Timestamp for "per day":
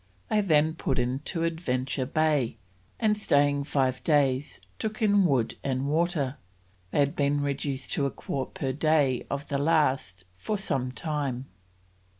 8.55-9.27